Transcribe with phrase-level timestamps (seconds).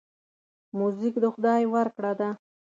[0.77, 2.29] موزیک د خدای ورکړه ده.